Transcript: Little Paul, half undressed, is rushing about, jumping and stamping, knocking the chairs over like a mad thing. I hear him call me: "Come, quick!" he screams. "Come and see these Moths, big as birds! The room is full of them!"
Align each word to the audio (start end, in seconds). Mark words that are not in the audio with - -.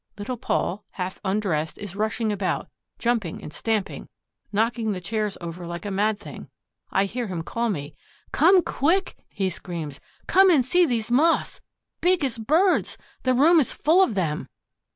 Little 0.17 0.35
Paul, 0.37 0.83
half 0.93 1.21
undressed, 1.23 1.77
is 1.77 1.95
rushing 1.95 2.31
about, 2.31 2.67
jumping 2.97 3.39
and 3.43 3.53
stamping, 3.53 4.09
knocking 4.51 4.93
the 4.93 4.99
chairs 4.99 5.37
over 5.39 5.63
like 5.67 5.85
a 5.85 5.91
mad 5.91 6.19
thing. 6.19 6.49
I 6.89 7.05
hear 7.05 7.27
him 7.27 7.43
call 7.43 7.69
me: 7.69 7.93
"Come, 8.31 8.63
quick!" 8.63 9.15
he 9.29 9.51
screams. 9.51 10.01
"Come 10.25 10.49
and 10.49 10.65
see 10.65 10.87
these 10.87 11.11
Moths, 11.11 11.61
big 12.01 12.25
as 12.25 12.39
birds! 12.39 12.97
The 13.21 13.35
room 13.35 13.59
is 13.59 13.73
full 13.73 14.01
of 14.01 14.15
them!" 14.15 14.49